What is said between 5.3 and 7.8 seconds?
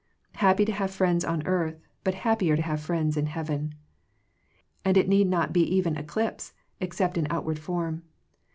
be even eclipse, except in outward